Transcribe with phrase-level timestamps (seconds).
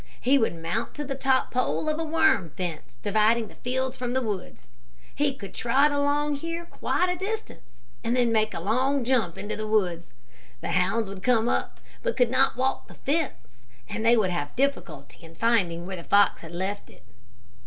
[0.19, 4.13] He would mount to the top pole of the worm fence dividing the fields from
[4.13, 4.67] the woods.
[5.13, 9.55] He could trot along here quite a distance and then make a long jump into
[9.55, 10.09] the woods.
[10.61, 14.55] The hounds would come up, but could not walk the fence, and they would have
[14.55, 17.03] difficulty in finding where the fox had left it.